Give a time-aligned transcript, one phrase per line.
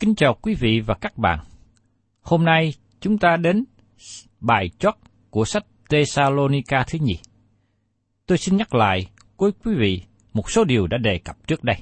[0.00, 1.38] Kính chào quý vị và các bạn.
[2.22, 3.64] Hôm nay chúng ta đến
[4.40, 4.94] bài chót
[5.30, 7.18] của sách Thessalonica thứ nhì.
[8.26, 10.02] Tôi xin nhắc lại với quý vị
[10.34, 11.76] một số điều đã đề cập trước đây.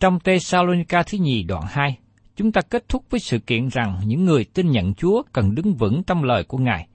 [0.00, 1.98] Trong Thessalonica thứ nhì đoạn 2,
[2.36, 5.74] chúng ta kết thúc với sự kiện rằng những người tin nhận Chúa cần đứng
[5.74, 6.88] vững trong lời của Ngài.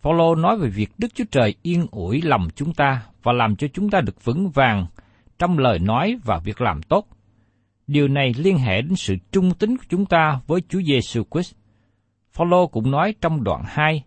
[0.00, 3.66] Phaolô nói về việc Đức Chúa Trời yên ủi lòng chúng ta và làm cho
[3.72, 4.86] chúng ta được vững vàng
[5.38, 7.15] trong lời nói và việc làm tốt.
[7.86, 11.54] Điều này liên hệ đến sự trung tín của chúng ta với Chúa Giêsu Christ.
[12.32, 14.04] Phaolô cũng nói trong đoạn 2,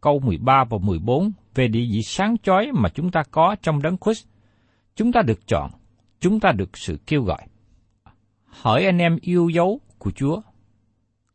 [0.00, 3.96] câu 13 và 14 về địa vị sáng chói mà chúng ta có trong đấng
[3.98, 4.26] Christ.
[4.96, 5.70] Chúng ta được chọn,
[6.20, 7.42] chúng ta được sự kêu gọi.
[8.44, 10.40] Hỏi anh em yêu dấu của Chúa.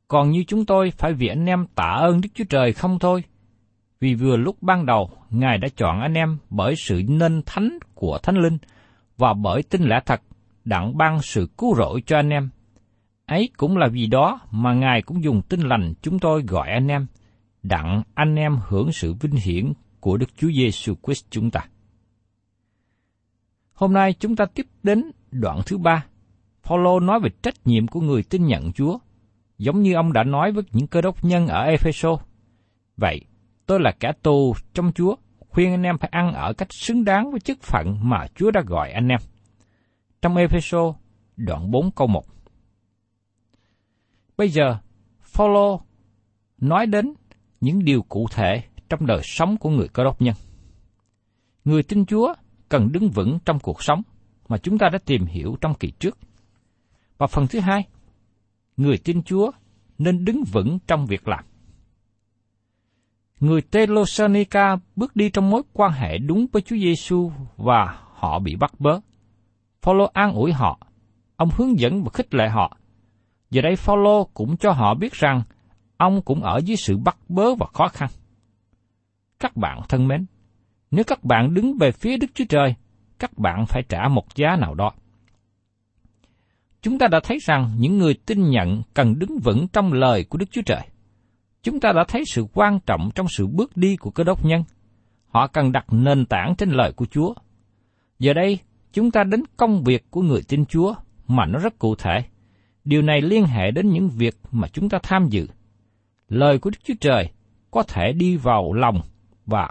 [0.08, 3.24] Còn như chúng tôi phải vì anh em tạ ơn Đức Chúa Trời không thôi.
[4.00, 8.18] Vì vừa lúc ban đầu, Ngài đã chọn anh em bởi sự nên thánh của
[8.24, 8.58] Thánh Linh
[9.18, 10.22] và bởi tin lẽ thật
[10.66, 12.50] đặng ban sự cứu rỗi cho anh em.
[13.26, 16.88] Ấy cũng là vì đó mà Ngài cũng dùng tin lành chúng tôi gọi anh
[16.88, 17.06] em,
[17.64, 21.62] đặng anh em hưởng sự vinh hiển của Đức Chúa Giêsu Christ chúng ta.
[23.74, 26.06] Hôm nay chúng ta tiếp đến đoạn thứ ba.
[26.64, 28.98] Paulo nói về trách nhiệm của người tin nhận Chúa,
[29.58, 32.18] giống như ông đã nói với những cơ đốc nhân ở Epheso.
[32.98, 33.22] Vậy,
[33.66, 35.16] tôi là kẻ tù trong Chúa,
[35.50, 38.62] khuyên anh em phải ăn ở cách xứng đáng với chức phận mà Chúa đã
[38.66, 39.20] gọi anh em.
[40.26, 40.94] Trong Epheso,
[41.38, 42.24] đoạn 4 câu 1.
[44.38, 44.78] Bây giờ,
[45.22, 45.82] Phaolô
[46.58, 47.14] nói đến
[47.62, 50.36] những điều cụ thể trong đời sống của người cơ đốc nhân.
[51.66, 52.34] Người tin Chúa
[52.70, 54.02] cần đứng vững trong cuộc sống
[54.48, 56.18] mà chúng ta đã tìm hiểu trong kỳ trước.
[57.18, 57.88] Và phần thứ hai,
[58.78, 59.52] người tin Chúa
[59.98, 61.46] nên đứng vững trong việc làm.
[63.40, 68.56] Người Telosanica bước đi trong mối quan hệ đúng với Chúa Giêsu và họ bị
[68.56, 69.00] bắt bớ.
[69.86, 70.80] Phaolô an ủi họ,
[71.36, 72.78] ông hướng dẫn và khích lệ họ.
[73.50, 75.42] Giờ đây Phaolô cũng cho họ biết rằng
[75.98, 78.10] ông cũng ở dưới sự bắt bớ và khó khăn.
[79.40, 80.26] Các bạn thân mến,
[80.92, 82.76] nếu các bạn đứng về phía Đức Chúa Trời,
[83.20, 84.92] các bạn phải trả một giá nào đó.
[86.82, 90.38] Chúng ta đã thấy rằng những người tin nhận cần đứng vững trong lời của
[90.38, 90.82] Đức Chúa Trời.
[91.64, 94.64] Chúng ta đã thấy sự quan trọng trong sự bước đi của cơ đốc nhân.
[95.28, 97.34] Họ cần đặt nền tảng trên lời của Chúa.
[98.20, 98.60] Giờ đây,
[98.96, 100.94] chúng ta đến công việc của người tin Chúa
[101.28, 102.24] mà nó rất cụ thể.
[102.84, 105.48] Điều này liên hệ đến những việc mà chúng ta tham dự.
[106.30, 107.30] Lời của Đức Chúa Trời
[107.72, 109.02] có thể đi vào lòng
[109.46, 109.68] và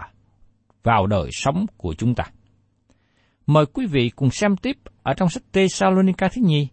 [0.83, 2.23] vào đời sống của chúng ta.
[3.47, 6.67] Mời quý vị cùng xem tiếp ở trong sách Thessalonica thứ nhì,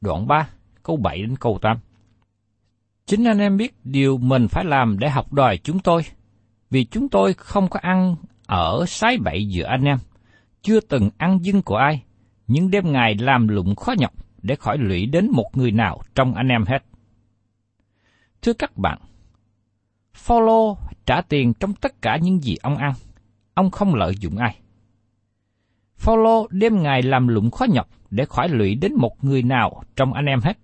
[0.00, 0.48] đoạn 3,
[0.82, 1.76] câu 7 đến câu 8.
[3.06, 6.02] Chính anh em biết điều mình phải làm để học đòi chúng tôi,
[6.70, 8.16] vì chúng tôi không có ăn
[8.46, 9.98] ở sái bậy giữa anh em,
[10.62, 12.02] chưa từng ăn dưng của ai,
[12.46, 14.12] nhưng đêm ngày làm lụng khó nhọc
[14.42, 16.84] để khỏi lụy đến một người nào trong anh em hết.
[18.42, 18.98] Thưa các bạn,
[20.14, 20.76] Phaolô
[21.06, 22.92] trả tiền trong tất cả những gì ông ăn,
[23.54, 24.56] ông không lợi dụng ai.
[25.96, 30.12] Phaolô đêm ngày làm lụng khó nhọc để khỏi lụy đến một người nào trong
[30.12, 30.58] anh em hết.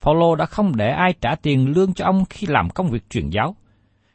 [0.00, 3.30] Phaolô đã không để ai trả tiền lương cho ông khi làm công việc truyền
[3.30, 3.56] giáo.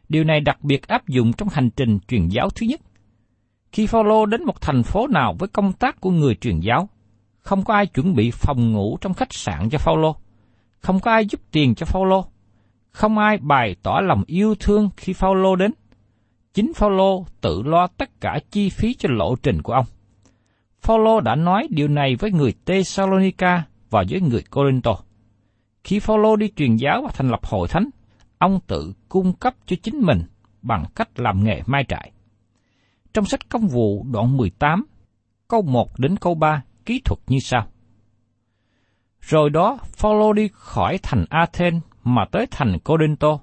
[0.09, 2.81] Điều này đặc biệt áp dụng trong hành trình truyền giáo thứ nhất.
[3.71, 6.89] Khi Phaolô đến một thành phố nào với công tác của người truyền giáo,
[7.39, 10.15] không có ai chuẩn bị phòng ngủ trong khách sạn cho Phaolô,
[10.79, 12.25] không có ai giúp tiền cho Phaolô,
[12.91, 15.71] không ai bày tỏ lòng yêu thương khi Phaolô đến.
[16.53, 19.85] Chính Phaolô tự lo tất cả chi phí cho lộ trình của ông.
[20.81, 24.97] Phaolô đã nói điều này với người Thessalonica và với người Corinto.
[25.83, 27.89] Khi Phaolô đi truyền giáo và thành lập hội thánh,
[28.37, 30.21] ông tự cung cấp cho chính mình
[30.61, 32.11] bằng cách làm nghề mai trại.
[33.17, 34.85] Trong sách công vụ đoạn 18,
[35.47, 37.67] câu 1 đến câu 3 kỹ thuật như sau.
[39.21, 43.39] Rồi đó, Phaolô đi khỏi thành Athens mà tới thành Corinto.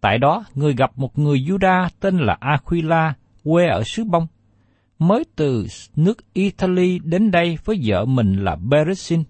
[0.00, 4.26] Tại đó, người gặp một người Juda tên là Aquila, quê ở xứ Bông.
[4.98, 5.66] Mới từ
[5.96, 9.24] nước Italy đến đây với vợ mình là Beresin,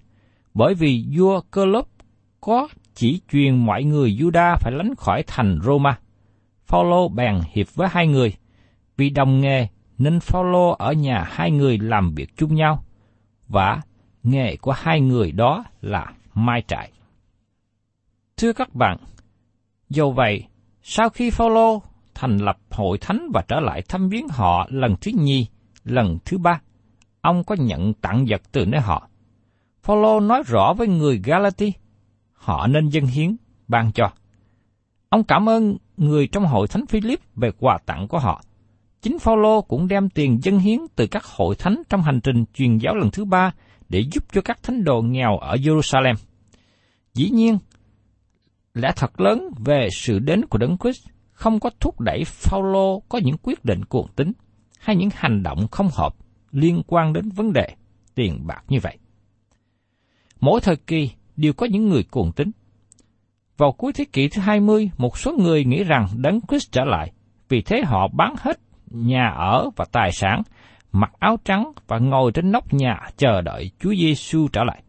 [0.54, 1.64] bởi vì vua Cơ
[2.40, 5.98] có chỉ truyền mọi người Juda phải lánh khỏi thành Roma.
[6.66, 8.34] Phaolô bèn hiệp với hai người,
[8.96, 12.84] vì đồng nghề nên Phaolô ở nhà hai người làm việc chung nhau,
[13.48, 13.80] và
[14.22, 16.92] nghề của hai người đó là mai trại.
[18.36, 18.98] Thưa các bạn,
[19.90, 20.44] dầu vậy,
[20.82, 21.82] sau khi Phaolô
[22.14, 25.46] thành lập hội thánh và trở lại thăm viếng họ lần thứ nhì,
[25.84, 26.60] lần thứ ba,
[27.20, 29.08] ông có nhận tặng vật từ nơi họ.
[29.82, 31.72] Phaolô nói rõ với người Galati,
[32.32, 33.36] họ nên dân hiến,
[33.68, 34.10] ban cho.
[35.08, 38.42] Ông cảm ơn người trong hội thánh Philip về quà tặng của họ.
[39.02, 42.78] Chính Phaolô cũng đem tiền dân hiến từ các hội thánh trong hành trình truyền
[42.78, 43.52] giáo lần thứ ba
[43.88, 46.14] để giúp cho các thánh đồ nghèo ở Jerusalem.
[47.14, 47.58] Dĩ nhiên,
[48.74, 53.20] lẽ thật lớn về sự đến của Đấng Christ không có thúc đẩy Phaolô có
[53.24, 54.32] những quyết định cuồng tín
[54.78, 56.14] hay những hành động không hợp
[56.52, 57.74] liên quan đến vấn đề
[58.14, 58.98] tiền bạc như vậy.
[60.40, 62.50] Mỗi thời kỳ đều có những người cuồng tín.
[63.56, 67.12] Vào cuối thế kỷ thứ 20, một số người nghĩ rằng Đấng Christ trở lại,
[67.48, 68.60] vì thế họ bán hết
[68.90, 70.42] nhà ở và tài sản,
[70.92, 74.82] mặc áo trắng và ngồi trên nóc nhà chờ đợi Chúa Giêsu trở lại.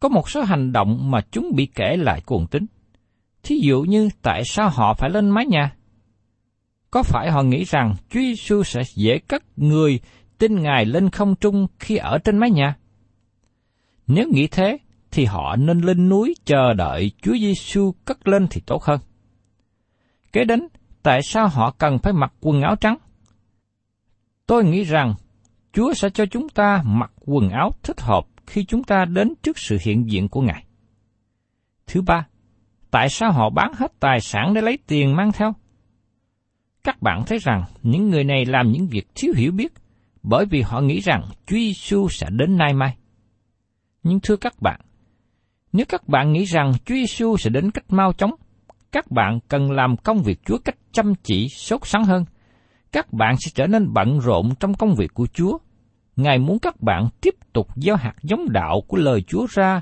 [0.00, 2.66] Có một số hành động mà chúng bị kể lại cuồng tín.
[3.42, 5.76] Thí dụ như tại sao họ phải lên mái nhà?
[6.90, 10.00] Có phải họ nghĩ rằng Chúa Giêsu sẽ dễ cất người
[10.38, 12.76] tin Ngài lên không trung khi ở trên mái nhà?
[14.06, 14.78] Nếu nghĩ thế,
[15.10, 19.00] thì họ nên lên núi chờ đợi Chúa Giêsu cất lên thì tốt hơn.
[20.32, 20.68] Kế đến,
[21.04, 22.96] tại sao họ cần phải mặc quần áo trắng?
[24.46, 25.14] Tôi nghĩ rằng
[25.72, 29.58] Chúa sẽ cho chúng ta mặc quần áo thích hợp khi chúng ta đến trước
[29.58, 30.64] sự hiện diện của Ngài.
[31.86, 32.26] Thứ ba,
[32.90, 35.54] tại sao họ bán hết tài sản để lấy tiền mang theo?
[36.84, 39.72] Các bạn thấy rằng những người này làm những việc thiếu hiểu biết
[40.22, 42.96] bởi vì họ nghĩ rằng Chúa Giêsu sẽ đến nay mai.
[44.02, 44.80] Nhưng thưa các bạn,
[45.72, 48.34] nếu các bạn nghĩ rằng Chúa Giêsu sẽ đến cách mau chóng,
[48.94, 52.24] các bạn cần làm công việc Chúa cách chăm chỉ, sốt sắng hơn.
[52.92, 55.58] Các bạn sẽ trở nên bận rộn trong công việc của Chúa.
[56.16, 59.80] Ngài muốn các bạn tiếp tục gieo hạt giống đạo của lời Chúa ra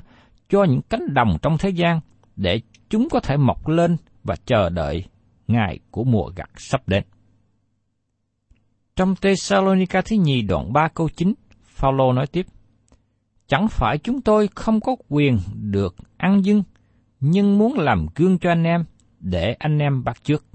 [0.49, 1.99] cho những cánh đồng trong thế gian
[2.35, 5.05] để chúng có thể mọc lên và chờ đợi
[5.47, 7.03] ngày của mùa gặt sắp đến.
[8.95, 12.45] Trong Thessalonica thứ nhì đoạn 3 câu 9, Phaolô nói tiếp:
[13.47, 16.63] Chẳng phải chúng tôi không có quyền được ăn dưng,
[17.19, 18.83] nhưng muốn làm gương cho anh em,
[19.23, 20.45] để anh em bắt trước.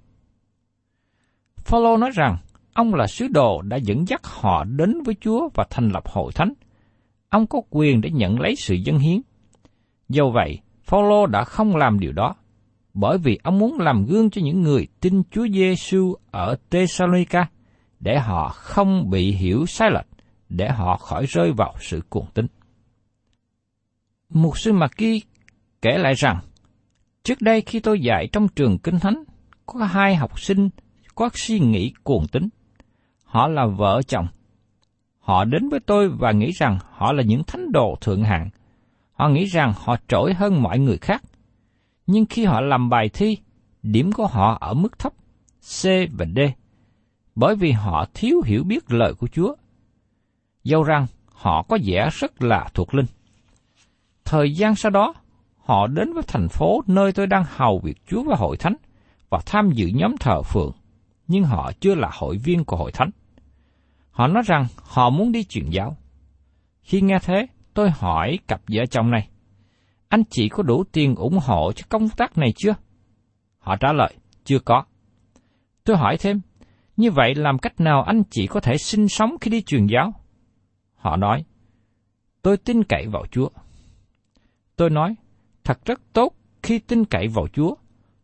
[1.57, 2.37] Phaolô nói rằng,
[2.73, 6.33] ông là sứ đồ đã dẫn dắt họ đến với Chúa và thành lập hội
[6.35, 6.53] thánh.
[7.29, 9.21] Ông có quyền để nhận lấy sự dân hiến.
[10.09, 12.35] Do vậy, Phaolô đã không làm điều đó,
[12.95, 17.47] bởi vì ông muốn làm gương cho những người tin Chúa Giêsu ở Thessalonica
[18.01, 20.07] để họ không bị hiểu sai lệch,
[20.49, 22.47] để họ khỏi rơi vào sự cuồng tín.
[24.29, 25.23] Mục sư Mạc Kỳ
[25.83, 26.41] kể lại rằng,
[27.29, 29.25] trước đây khi tôi dạy trong trường Kinh Thánh,
[29.67, 30.71] có hai học sinh
[31.15, 32.49] có suy nghĩ cuồng tín.
[33.25, 34.27] Họ là vợ chồng.
[35.19, 38.51] Họ đến với tôi và nghĩ rằng họ là những thánh đồ thượng hạng.
[39.13, 41.23] Họ nghĩ rằng họ trỗi hơn mọi người khác.
[42.07, 43.39] Nhưng khi họ làm bài thi,
[43.83, 45.13] điểm của họ ở mức thấp,
[45.61, 46.39] C và D,
[47.35, 49.55] bởi vì họ thiếu hiểu biết lời của Chúa.
[50.65, 53.07] Dẫu rằng họ có vẻ rất là thuộc linh.
[54.25, 55.15] Thời gian sau đó,
[55.69, 58.75] họ đến với thành phố nơi tôi đang hầu việc Chúa và hội thánh
[59.31, 60.73] và tham dự nhóm thờ phượng,
[61.27, 63.11] nhưng họ chưa là hội viên của hội thánh.
[64.11, 65.97] Họ nói rằng họ muốn đi truyền giáo.
[66.83, 69.29] Khi nghe thế, tôi hỏi cặp vợ chồng này,
[70.09, 72.75] anh chị có đủ tiền ủng hộ cho công tác này chưa?
[73.59, 74.85] Họ trả lời, chưa có.
[75.85, 76.41] Tôi hỏi thêm,
[76.97, 80.13] như vậy làm cách nào anh chị có thể sinh sống khi đi truyền giáo?
[80.95, 81.45] Họ nói,
[82.43, 83.49] tôi tin cậy vào Chúa.
[84.77, 85.15] Tôi nói,
[85.69, 86.33] thật rất tốt
[86.63, 87.75] khi tin cậy vào Chúa,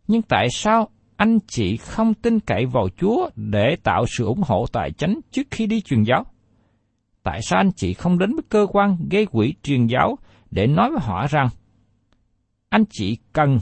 [0.09, 4.67] nhưng tại sao anh chị không tin cậy vào Chúa để tạo sự ủng hộ
[4.73, 6.27] tài chính trước khi đi truyền giáo?
[7.23, 10.19] Tại sao anh chị không đến với cơ quan gây quỹ truyền giáo
[10.51, 11.49] để nói với họ rằng
[12.69, 13.59] anh chị cần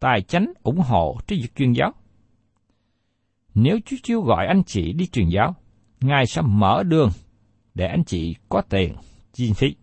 [0.00, 1.92] tài chính ủng hộ cho việc truyền giáo?
[3.54, 5.54] Nếu Chúa chiêu gọi anh chị đi truyền giáo,
[6.00, 7.10] Ngài sẽ mở đường
[7.74, 8.94] để anh chị có tiền
[9.32, 9.74] chi phí.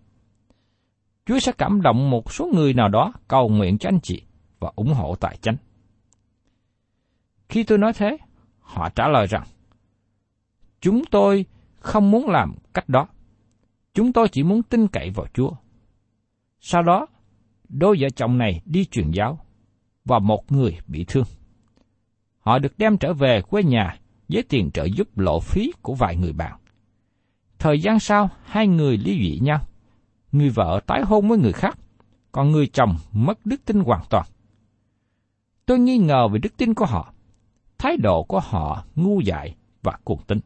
[1.25, 4.21] Chúa sẽ cảm động một số người nào đó cầu nguyện cho anh chị
[4.59, 5.55] và ủng hộ tài chánh.
[7.49, 8.17] Khi tôi nói thế,
[8.59, 9.43] họ trả lời rằng,
[10.81, 11.45] chúng tôi
[11.79, 13.07] không muốn làm cách đó.
[13.93, 15.51] Chúng tôi chỉ muốn tin cậy vào Chúa.
[16.59, 17.07] Sau đó,
[17.69, 19.39] đôi vợ chồng này đi truyền giáo
[20.05, 21.25] và một người bị thương.
[22.39, 23.97] Họ được đem trở về quê nhà
[24.29, 26.59] với tiền trợ giúp lộ phí của vài người bạn.
[27.59, 29.59] Thời gian sau, hai người ly dị nhau.
[30.31, 31.77] Người vợ tái hôn với người khác,
[32.31, 34.25] còn người chồng mất đức tin hoàn toàn.
[35.65, 37.13] Tôi nghi ngờ về đức tin của họ.
[37.77, 40.39] Thái độ của họ ngu dại và cuồng tín.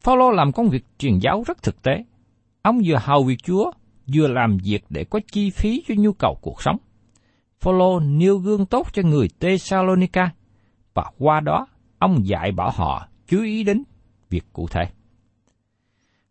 [0.00, 2.04] Phaolô làm công việc truyền giáo rất thực tế.
[2.62, 3.70] Ông vừa hầu việc Chúa,
[4.14, 6.76] vừa làm việc để có chi phí cho nhu cầu cuộc sống.
[7.60, 10.30] Phaolô nêu gương tốt cho người Thessalonica
[10.94, 11.66] và qua đó
[11.98, 13.82] ông dạy bảo họ chú ý đến
[14.30, 14.82] việc cụ thể.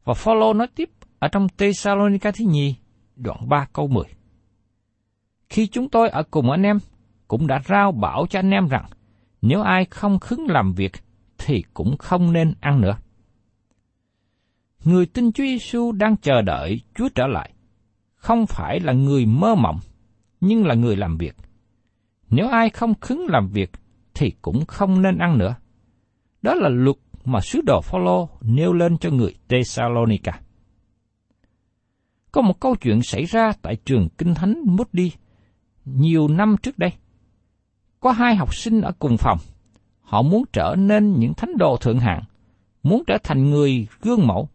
[0.03, 2.75] Và Phaolô nói tiếp ở trong Thessalonica thứ nhì,
[3.15, 4.03] đoạn 3 câu 10.
[5.49, 6.77] Khi chúng tôi ở cùng anh em,
[7.27, 8.85] cũng đã rao bảo cho anh em rằng,
[9.41, 10.91] nếu ai không khứng làm việc,
[11.37, 12.97] thì cũng không nên ăn nữa.
[14.83, 17.51] Người tin Chúa Giêsu đang chờ đợi Chúa trở lại,
[18.15, 19.79] không phải là người mơ mộng,
[20.41, 21.35] nhưng là người làm việc.
[22.29, 23.71] Nếu ai không khứng làm việc,
[24.13, 25.55] thì cũng không nên ăn nữa.
[26.41, 26.95] Đó là luật
[27.25, 30.39] mà sứ đồ Phaolô nêu lên cho người Thessalonica.
[32.37, 35.11] Có một câu chuyện xảy ra tại trường Kinh Thánh Moody
[35.85, 36.93] nhiều năm trước đây.
[37.99, 39.37] Có hai học sinh ở cùng phòng.
[40.01, 42.23] Họ muốn trở nên những thánh đồ thượng hạng,
[42.83, 44.49] muốn trở thành người gương mẫu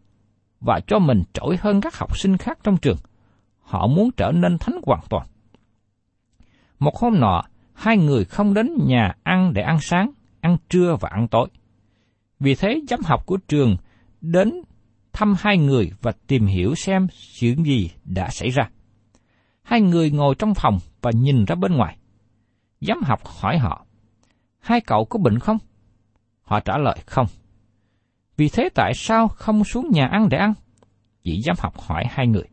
[0.61, 2.97] và cho mình trỗi hơn các học sinh khác trong trường.
[3.61, 5.27] Họ muốn trở nên thánh hoàn toàn.
[6.79, 10.11] Một hôm nọ, hai người không đến nhà ăn để ăn sáng,
[10.41, 11.49] ăn trưa và ăn tối.
[12.41, 13.77] Vì thế giám học của trường
[14.21, 14.63] đến
[15.13, 17.07] thăm hai người và tìm hiểu xem
[17.39, 18.71] chuyện gì đã xảy ra.
[19.63, 21.97] Hai người ngồi trong phòng và nhìn ra bên ngoài.
[22.81, 23.87] Giám học hỏi họ,
[24.59, 25.59] hai cậu có bệnh không?
[26.43, 27.27] Họ trả lời không.
[28.37, 30.55] Vì thế tại sao không xuống nhà ăn để ăn?
[31.25, 32.49] Vị giám học hỏi hai người.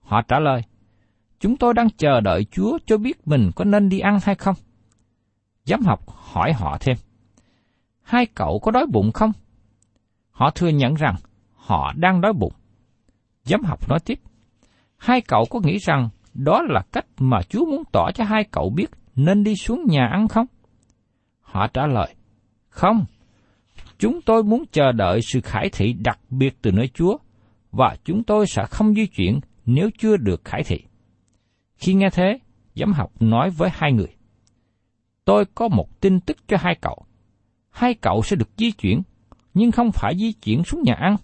[0.00, 0.62] Họ trả lời,
[1.40, 4.54] chúng tôi đang chờ đợi Chúa cho biết mình có nên đi ăn hay không.
[5.64, 6.96] Giám học hỏi họ thêm,
[8.02, 9.32] hai cậu có đói bụng không?
[10.30, 11.16] Họ thừa nhận rằng
[11.68, 12.52] họ đang đói bụng.
[13.44, 14.18] Giám học nói tiếp,
[14.96, 18.70] hai cậu có nghĩ rằng đó là cách mà Chúa muốn tỏ cho hai cậu
[18.70, 20.46] biết nên đi xuống nhà ăn không?
[21.40, 22.14] Họ trả lời,
[22.68, 23.04] không.
[23.98, 27.16] Chúng tôi muốn chờ đợi sự khải thị đặc biệt từ nơi Chúa,
[27.72, 30.78] và chúng tôi sẽ không di chuyển nếu chưa được khải thị.
[31.76, 32.38] Khi nghe thế,
[32.74, 34.16] giám học nói với hai người,
[35.24, 37.04] tôi có một tin tức cho hai cậu.
[37.70, 39.02] Hai cậu sẽ được di chuyển,
[39.54, 41.16] nhưng không phải di chuyển xuống nhà ăn,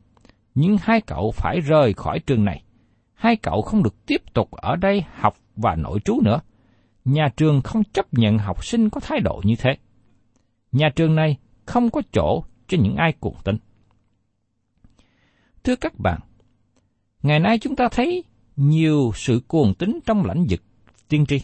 [0.55, 2.63] nhưng hai cậu phải rời khỏi trường này.
[3.15, 6.41] Hai cậu không được tiếp tục ở đây học và nội trú nữa.
[7.05, 9.77] Nhà trường không chấp nhận học sinh có thái độ như thế.
[10.73, 13.57] Nhà trường này không có chỗ cho những ai cuồng tín.
[15.65, 16.21] Thưa các bạn,
[17.23, 18.25] ngày nay chúng ta thấy
[18.57, 20.61] nhiều sự cuồng tín trong lãnh vực
[21.09, 21.41] tiên tri.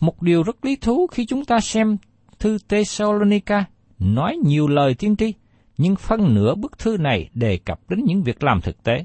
[0.00, 1.96] Một điều rất lý thú khi chúng ta xem
[2.38, 3.64] thư Thessalonica
[3.98, 5.32] nói nhiều lời tiên tri,
[5.78, 9.04] nhưng phân nửa bức thư này đề cập đến những việc làm thực tế.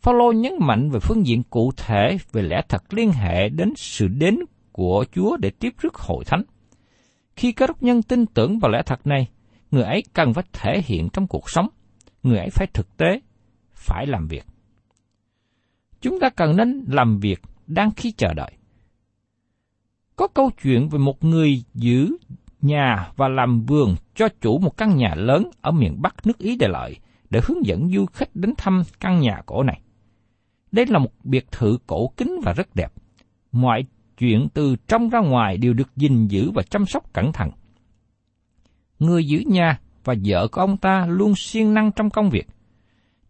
[0.00, 4.08] Phaolô nhấn mạnh về phương diện cụ thể về lẽ thật liên hệ đến sự
[4.08, 4.38] đến
[4.72, 6.42] của Chúa để tiếp rước hội thánh.
[7.36, 9.28] Khi các đốc nhân tin tưởng vào lẽ thật này,
[9.70, 11.68] người ấy cần phải thể hiện trong cuộc sống,
[12.22, 13.20] người ấy phải thực tế,
[13.72, 14.46] phải làm việc.
[16.00, 18.52] Chúng ta cần nên làm việc đang khi chờ đợi.
[20.16, 22.16] Có câu chuyện về một người giữ
[22.62, 26.56] nhà và làm vườn cho chủ một căn nhà lớn ở miền Bắc nước Ý
[26.56, 26.96] để lợi,
[27.30, 29.80] để hướng dẫn du khách đến thăm căn nhà cổ này.
[30.72, 32.92] Đây là một biệt thự cổ kính và rất đẹp.
[33.52, 33.84] Mọi
[34.18, 37.50] chuyện từ trong ra ngoài đều được gìn giữ và chăm sóc cẩn thận.
[38.98, 42.46] Người giữ nhà và vợ của ông ta luôn siêng năng trong công việc.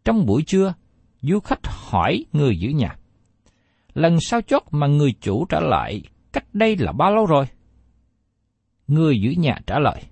[0.04, 0.74] Trong buổi trưa,
[1.20, 2.96] du khách hỏi người giữ nhà.
[3.94, 7.44] Lần sau chót mà người chủ trả lại cách đây là bao lâu rồi?
[8.90, 10.02] Người giữ nhà trả lời.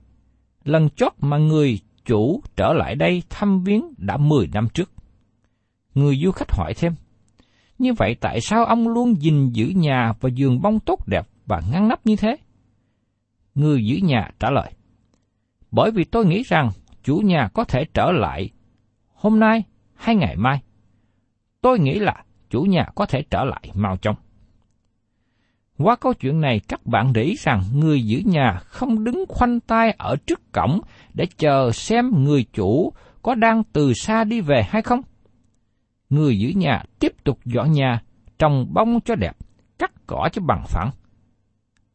[0.65, 4.93] Lần chót mà người chủ trở lại đây thăm viếng đã 10 năm trước.
[5.95, 6.93] Người du khách hỏi thêm.
[7.79, 11.63] Như vậy tại sao ông luôn gìn giữ nhà và giường bông tốt đẹp và
[11.73, 12.37] ngăn nắp như thế?
[13.55, 14.73] Người giữ nhà trả lời.
[15.71, 16.71] Bởi vì tôi nghĩ rằng
[17.03, 18.51] chủ nhà có thể trở lại
[19.15, 19.63] hôm nay
[19.95, 20.63] hay ngày mai.
[21.61, 24.17] Tôi nghĩ là chủ nhà có thể trở lại mau chóng.
[25.79, 29.61] Qua câu chuyện này các bạn để ý rằng người giữ nhà không đứng khoanh
[29.61, 30.81] tay ở trước cổng
[31.15, 32.93] để chờ xem người chủ
[33.23, 35.01] có đang từ xa đi về hay không.
[36.11, 38.03] Người giữ nhà tiếp tục dọn nhà,
[38.39, 39.37] trồng bông cho đẹp,
[39.79, 40.91] cắt cỏ cho bằng phẳng.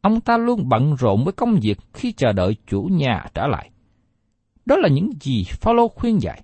[0.00, 3.70] Ông ta luôn bận rộn với công việc khi chờ đợi chủ nhà trở lại.
[4.66, 6.42] Đó là những gì Phaolô khuyên dạy.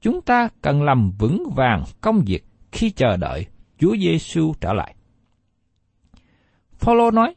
[0.00, 3.46] Chúng ta cần làm vững vàng công việc khi chờ đợi
[3.78, 4.94] Chúa Giêsu trở lại.
[6.82, 7.34] Phaolô nói,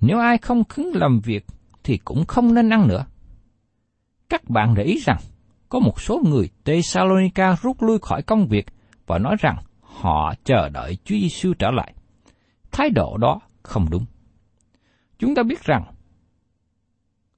[0.00, 1.46] nếu ai không khứng làm việc
[1.84, 3.06] thì cũng không nên ăn nữa.
[4.28, 5.18] Các bạn để ý rằng,
[5.68, 8.66] có một số người Thessalonica rút lui khỏi công việc
[9.06, 11.94] và nói rằng họ chờ đợi Chúa Giêsu trở lại.
[12.72, 14.04] Thái độ đó không đúng.
[15.18, 15.84] Chúng ta biết rằng,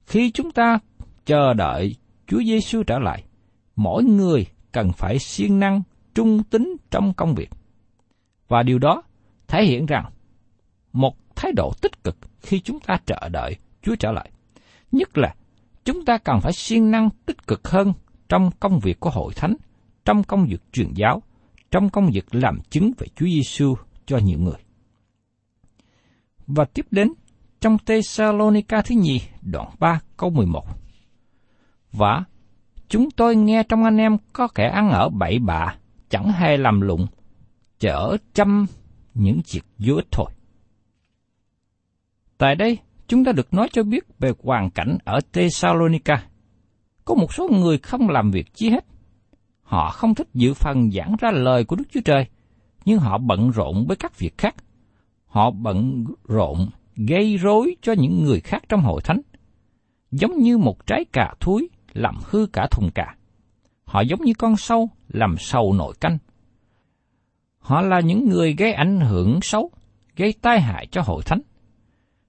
[0.05, 0.79] khi chúng ta
[1.25, 1.95] chờ đợi
[2.27, 3.23] Chúa Giêsu trở lại,
[3.75, 5.81] mỗi người cần phải siêng năng,
[6.15, 7.49] trung tính trong công việc.
[8.47, 9.01] Và điều đó
[9.47, 10.11] thể hiện rằng
[10.93, 14.31] một thái độ tích cực khi chúng ta chờ đợi Chúa trở lại.
[14.91, 15.35] Nhất là
[15.85, 17.93] chúng ta cần phải siêng năng tích cực hơn
[18.29, 19.55] trong công việc của hội thánh,
[20.05, 21.21] trong công việc truyền giáo,
[21.71, 23.75] trong công việc làm chứng về Chúa Giêsu
[24.05, 24.57] cho nhiều người.
[26.47, 27.13] Và tiếp đến
[27.59, 30.65] trong Thessalonica thứ nhì đoạn 3 câu 11.
[31.91, 32.23] Và
[32.87, 35.75] chúng tôi nghe trong anh em có kẻ ăn ở bậy bạ,
[36.09, 37.07] chẳng hề làm lụng,
[37.79, 38.65] chở chăm
[39.13, 40.31] những việc vô ích thôi.
[42.39, 46.23] Tại đây, chúng ta được nói cho biết về hoàn cảnh ở Thessalonica.
[47.05, 48.85] Có một số người không làm việc chi hết.
[49.61, 52.25] Họ không thích dự phần giảng ra lời của Đức Chúa Trời,
[52.85, 54.55] nhưng họ bận rộn với các việc khác.
[55.25, 59.21] Họ bận rộn gây rối cho những người khác trong hội thánh,
[60.11, 63.15] giống như một trái cà thúi làm hư cả thùng cà.
[63.85, 66.17] Họ giống như con sâu làm sầu nội canh.
[67.59, 69.71] Họ là những người gây ảnh hưởng xấu,
[70.15, 71.41] gây tai hại cho hội thánh.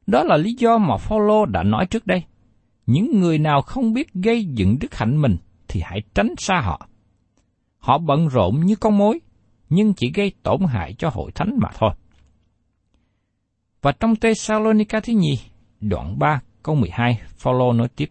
[0.07, 2.23] Đó là lý do mà Phaolô đã nói trước đây.
[2.87, 5.37] Những người nào không biết gây dựng đức hạnh mình
[5.69, 6.89] thì hãy tránh xa họ.
[7.79, 9.21] Họ bận rộn như con mối,
[9.69, 11.91] nhưng chỉ gây tổn hại cho hội thánh mà thôi.
[13.83, 15.39] Và trong tê Salonica thứ nhì,
[15.81, 18.11] đoạn 3, câu 12, Phaolô nói tiếp.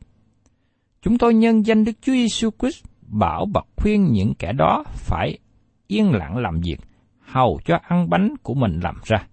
[1.02, 5.38] Chúng tôi nhân danh Đức Chúa Giêsu Christ bảo và khuyên những kẻ đó phải
[5.88, 6.78] yên lặng làm việc,
[7.20, 9.28] hầu cho ăn bánh của mình làm ra.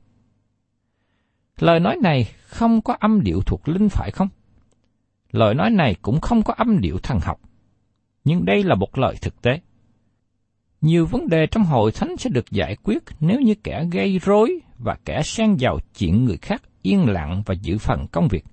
[1.60, 4.28] Lời nói này không có âm điệu thuộc linh phải không?
[5.32, 7.40] Lời nói này cũng không có âm điệu thần học.
[8.24, 9.60] Nhưng đây là một lời thực tế.
[10.80, 14.60] Nhiều vấn đề trong hội thánh sẽ được giải quyết nếu như kẻ gây rối
[14.78, 18.44] và kẻ xen vào chuyện người khác yên lặng và giữ phần công việc.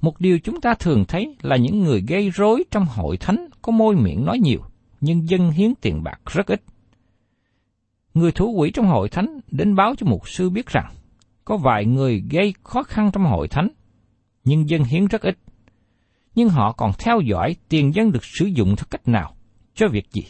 [0.00, 3.72] Một điều chúng ta thường thấy là những người gây rối trong hội thánh có
[3.72, 4.60] môi miệng nói nhiều,
[5.00, 6.62] nhưng dân hiến tiền bạc rất ít.
[8.14, 10.92] Người thủ quỹ trong hội thánh đến báo cho mục sư biết rằng
[11.44, 13.68] có vài người gây khó khăn trong hội thánh,
[14.44, 15.38] nhưng dân hiến rất ít.
[16.34, 19.36] Nhưng họ còn theo dõi tiền dân được sử dụng theo cách nào,
[19.74, 20.22] cho việc gì.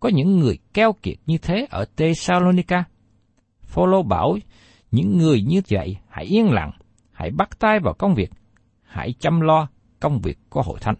[0.00, 2.84] Có những người keo kiệt như thế ở Thessalonica.
[3.62, 4.36] Phaolô bảo
[4.90, 6.70] những người như vậy hãy yên lặng,
[7.12, 8.30] hãy bắt tay vào công việc,
[8.82, 9.68] hãy chăm lo
[10.00, 10.94] công việc của hội thánh.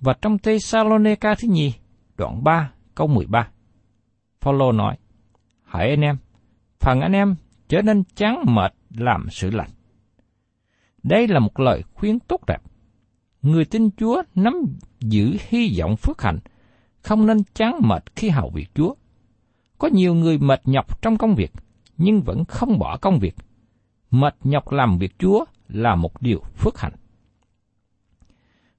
[0.00, 1.72] Và trong Thessalonica thứ nhì,
[2.16, 3.48] đoạn 3, câu 13,
[4.40, 4.96] Phaolô nói,
[5.72, 6.16] Hãy anh em,
[6.82, 7.34] phần anh em
[7.68, 9.70] trở nên chán mệt làm sự lành.
[11.02, 12.62] Đây là một lời khuyên tốt đẹp.
[13.42, 14.54] Người tin Chúa nắm
[15.00, 16.38] giữ hy vọng phước hạnh,
[17.00, 18.94] không nên chán mệt khi hầu việc Chúa.
[19.78, 21.52] Có nhiều người mệt nhọc trong công việc,
[21.96, 23.34] nhưng vẫn không bỏ công việc.
[24.10, 26.94] Mệt nhọc làm việc Chúa là một điều phước hạnh.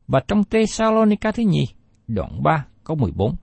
[0.07, 1.65] Và trong Tê Thessalonica thứ nhì,
[2.07, 3.35] đoạn 3, câu 14.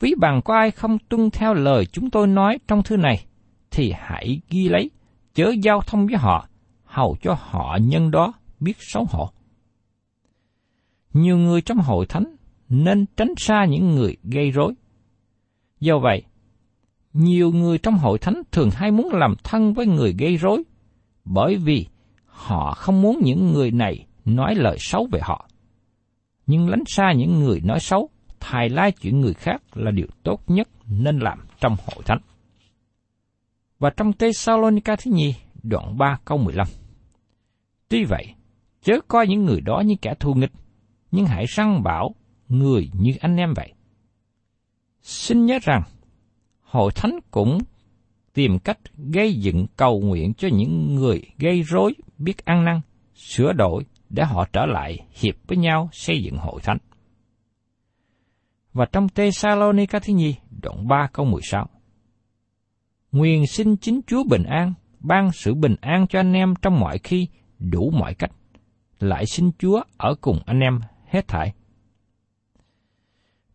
[0.00, 3.26] Ví bằng có ai không tuân theo lời chúng tôi nói trong thư này,
[3.70, 4.90] thì hãy ghi lấy,
[5.34, 6.48] chớ giao thông với họ,
[6.84, 9.30] hầu cho họ nhân đó biết xấu hổ.
[11.12, 12.36] Nhiều người trong hội thánh
[12.68, 14.74] nên tránh xa những người gây rối.
[15.80, 16.22] Do vậy,
[17.12, 20.62] nhiều người trong hội thánh thường hay muốn làm thân với người gây rối,
[21.24, 21.86] bởi vì
[22.26, 25.48] họ không muốn những người này nói lời xấu về họ.
[26.46, 28.08] Nhưng lánh xa những người nói xấu,
[28.40, 32.20] thài lai chuyện người khác là điều tốt nhất nên làm trong hội thánh.
[33.80, 36.66] Và trong Thessalonica thứ nhì, đoạn 3 câu 15.
[37.88, 38.34] Tuy vậy,
[38.82, 40.52] chớ coi những người đó như kẻ thù nghịch,
[41.10, 42.14] nhưng hãy răng bảo
[42.48, 43.72] người như anh em vậy.
[45.02, 45.82] Xin nhớ rằng,
[46.62, 47.58] hội thánh cũng
[48.34, 52.80] tìm cách gây dựng cầu nguyện cho những người gây rối biết ăn năn,
[53.14, 56.78] sửa đổi để họ trở lại hiệp với nhau xây dựng hội thánh.
[58.72, 61.68] Và trong Thessalonica thứ nhì, đoạn 3 câu 16.
[63.12, 66.98] Nguyện xin chính Chúa bình an, ban sự bình an cho anh em trong mọi
[66.98, 68.30] khi, đủ mọi cách.
[69.00, 71.52] Lại xin Chúa ở cùng anh em hết thảy.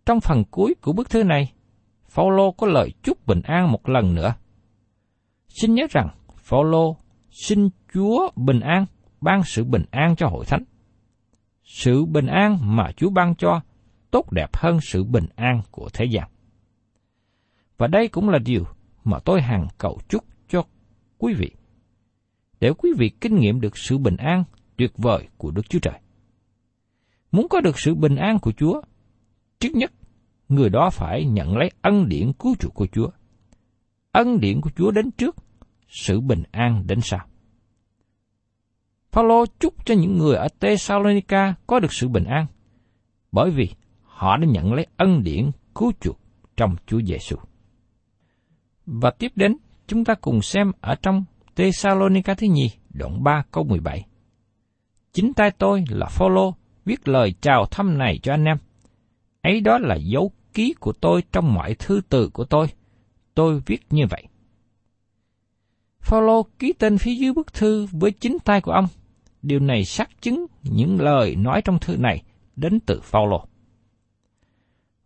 [0.06, 1.54] Trong phần cuối của bức thư này,
[2.10, 4.34] Phaolô có lời chúc bình an một lần nữa.
[5.48, 6.98] Xin nhớ rằng Phaolô
[7.30, 8.86] xin Chúa bình an,
[9.22, 10.63] ban sự bình an cho hội thánh.
[11.63, 13.62] Sự bình an mà Chúa ban cho
[14.12, 16.30] tốt đẹp hơn sự bình an của thế gian.
[17.78, 18.65] Và đây cũng là điều
[19.06, 20.63] mà tôi hằng cầu chúc cho
[21.18, 21.52] quý vị.
[22.60, 24.44] Để quý vị kinh nghiệm được sự bình an
[24.78, 26.00] tuyệt vời của Đức Chúa Trời.
[27.32, 28.82] Muốn có được sự bình an của Chúa,
[29.60, 29.91] trước nhất,
[30.50, 33.10] người đó phải nhận lấy ân điển cứu chuộc của Chúa.
[34.12, 35.36] Ân điển của Chúa đến trước,
[35.88, 37.26] sự bình an đến sau.
[39.12, 42.46] Phaolô chúc cho những người ở Thessalonica có được sự bình an,
[43.32, 43.70] bởi vì
[44.02, 46.20] họ đã nhận lấy ân điển cứu chuộc
[46.58, 47.36] trong Chúa Giêsu.
[48.86, 53.63] Và tiếp đến, chúng ta cùng xem ở trong Thessalonica thứ nhì, đoạn 3 câu
[53.63, 54.06] 17.
[55.13, 58.58] Chính tay tôi là Phaolô viết lời chào thăm này cho anh em.
[59.41, 62.67] Ấy đó là dấu ký của tôi trong mọi thư từ của tôi.
[63.36, 64.24] Tôi viết như vậy.
[66.00, 68.88] Phaolô ký tên phía dưới bức thư với chính tay của ông.
[69.41, 72.24] Điều này xác chứng những lời nói trong thư này
[72.56, 73.45] đến từ Phaolô.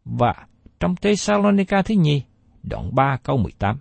[0.05, 0.47] Và
[0.79, 2.21] trong Thessalonica thứ nhì,
[2.69, 3.77] đoạn 3 câu 18.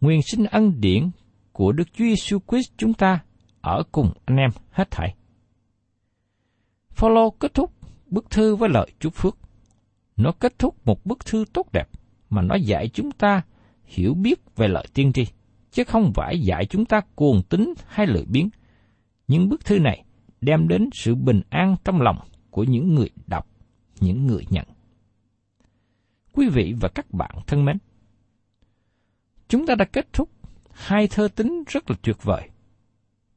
[0.00, 1.10] Nguyên sinh ân điển
[1.52, 3.18] của Đức Chúa Giêsu Christ chúng ta
[3.60, 5.14] ở cùng anh em hết thảy.
[6.90, 7.72] Phaolô kết thúc
[8.06, 9.36] bức thư với lời chúc phước.
[10.16, 11.88] Nó kết thúc một bức thư tốt đẹp
[12.30, 13.42] mà nó dạy chúng ta
[13.84, 15.24] hiểu biết về lời tiên tri,
[15.72, 18.48] chứ không phải dạy chúng ta cuồng tính hay lười biếng.
[19.28, 20.04] nhưng bức thư này
[20.40, 22.18] đem đến sự bình an trong lòng
[22.50, 23.46] của những người đọc,
[24.00, 24.66] những người nhận.
[26.32, 27.78] Quý vị và các bạn thân mến,
[29.48, 30.28] chúng ta đã kết thúc
[30.70, 32.48] hai thơ tính rất là tuyệt vời.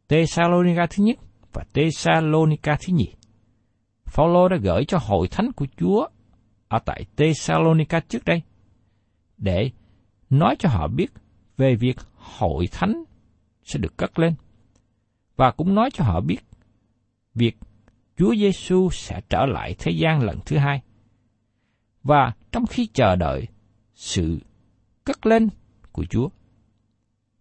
[0.10, 1.18] Thessalonica thứ nhất
[1.54, 3.14] và Thessalonica thứ nhì.
[4.06, 6.08] Phaolô đã gửi cho hội thánh của Chúa
[6.68, 8.42] ở tại Thessalonica trước đây
[9.38, 9.72] để
[10.30, 11.08] nói cho họ biết
[11.58, 13.04] về việc hội thánh
[13.64, 14.36] sẽ được cất lên
[15.36, 16.40] và cũng nói cho họ biết
[17.34, 17.58] việc
[18.18, 20.82] Chúa Giêsu sẽ trở lại thế gian lần thứ hai.
[22.06, 23.48] Và trong khi chờ đợi
[23.94, 24.40] sự
[25.04, 25.50] cất lên
[25.92, 26.30] của Chúa,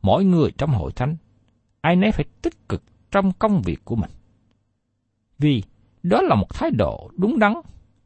[0.02, 1.16] mỗi người trong hội thánh,
[1.80, 4.10] ai nấy phải tích cực trong công việc của mình.
[5.38, 5.62] Vì
[6.02, 7.54] đó là một thái độ đúng đắn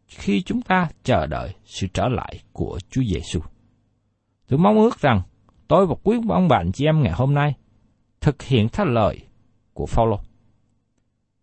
[0.08, 3.40] khi chúng ta chờ đợi sự trở lại của Chúa Giêsu.
[4.48, 5.22] Tôi mong ước rằng
[5.68, 7.54] tôi và quý ông bạn chị em ngày hôm nay
[8.20, 9.26] thực hiện theo lời
[9.74, 10.20] của Phaolô.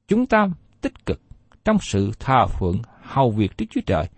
[0.07, 0.47] Chúng ta
[0.81, 1.21] tích cực
[1.65, 4.09] trong sự thờ phượng hầu việc Đức Chúa Trời,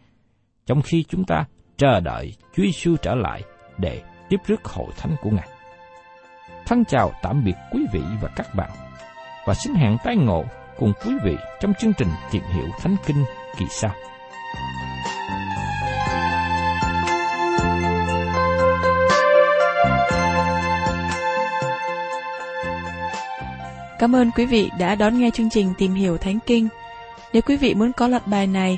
[0.68, 1.46] trong khi chúng ta
[1.78, 3.42] chờ đợi Chúa Giêsu trở lại
[3.78, 5.48] để tiếp rước hội thánh của Ngài.
[6.66, 8.70] Thân chào tạm biệt quý vị và các bạn,
[9.46, 10.46] và xin hẹn tái ngộ
[10.78, 13.24] cùng quý vị trong chương trình tìm hiểu Thánh Kinh
[13.58, 13.92] kỳ sau.
[24.00, 26.68] Cảm ơn quý vị đã đón nghe chương trình Tìm hiểu Thánh Kinh.
[27.34, 28.78] Nếu quý vị muốn có loạt bài này,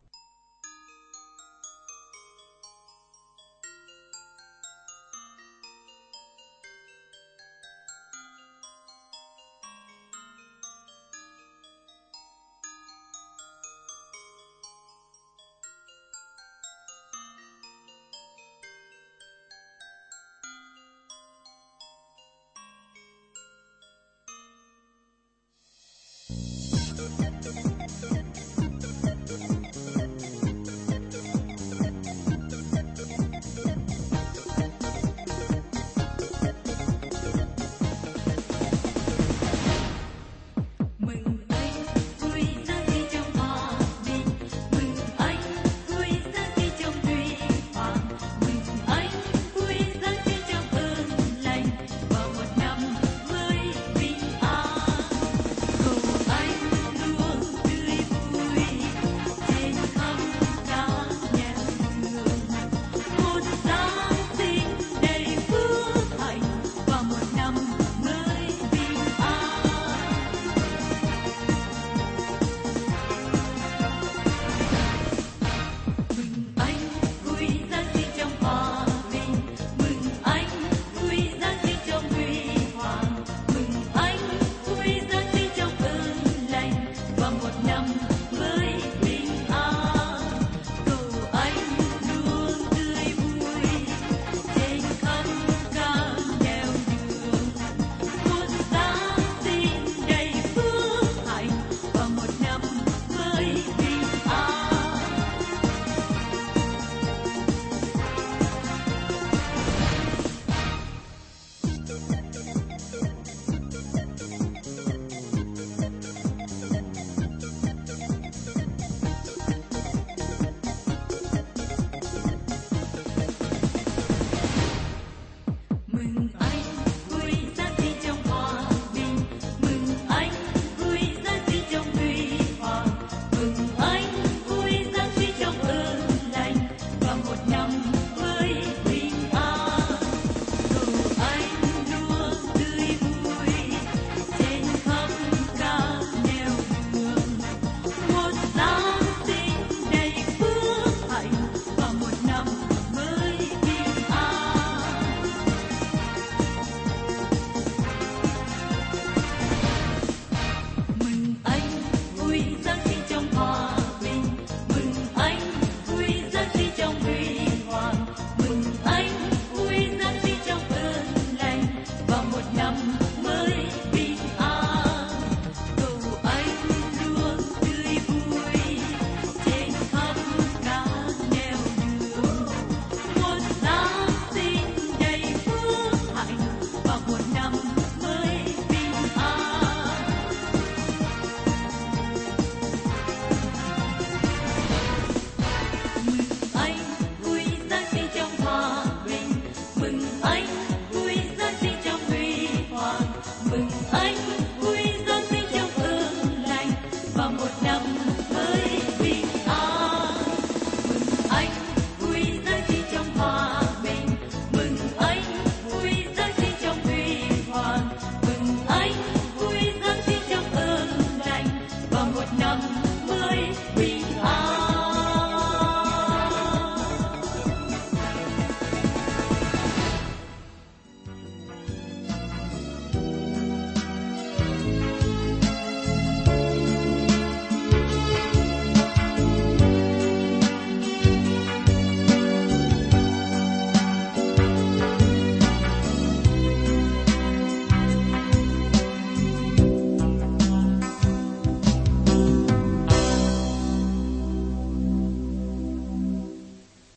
[203.53, 204.37] I